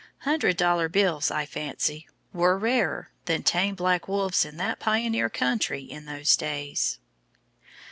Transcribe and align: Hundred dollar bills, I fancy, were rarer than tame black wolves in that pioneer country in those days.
Hundred 0.21 0.57
dollar 0.57 0.89
bills, 0.89 1.29
I 1.29 1.45
fancy, 1.45 2.07
were 2.33 2.57
rarer 2.57 3.11
than 3.25 3.43
tame 3.43 3.75
black 3.75 4.07
wolves 4.07 4.45
in 4.45 4.57
that 4.57 4.79
pioneer 4.79 5.29
country 5.29 5.83
in 5.83 6.05
those 6.05 6.35
days. 6.35 6.97